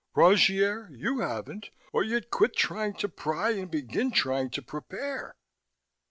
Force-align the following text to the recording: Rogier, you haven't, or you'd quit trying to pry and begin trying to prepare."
Rogier, 0.15 0.89
you 0.91 1.19
haven't, 1.19 1.69
or 1.93 2.03
you'd 2.03 2.31
quit 2.31 2.55
trying 2.55 2.95
to 2.95 3.07
pry 3.07 3.51
and 3.51 3.69
begin 3.69 4.09
trying 4.09 4.49
to 4.49 4.61
prepare." 4.63 5.35